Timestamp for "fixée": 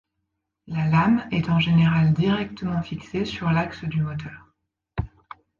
2.81-3.23